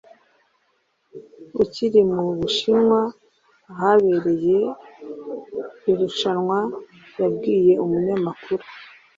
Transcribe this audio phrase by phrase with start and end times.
[1.63, 3.01] ukiri mu bushinwa
[3.71, 4.57] ahabereye
[5.91, 6.59] irushanwa
[7.19, 8.63] yabwiye umunyamakuru